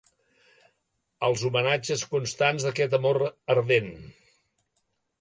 [1.27, 3.23] Els homenatges constants d'aquest amor
[3.59, 3.97] ardent.